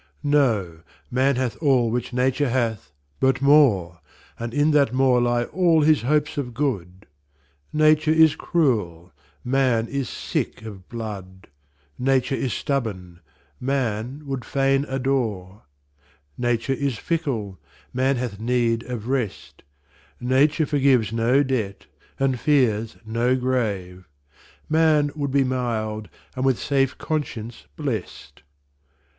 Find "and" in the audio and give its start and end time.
4.39-4.51, 22.19-22.39, 26.35-26.43